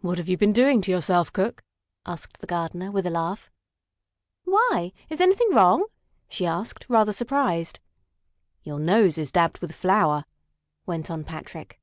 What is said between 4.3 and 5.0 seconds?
"Why?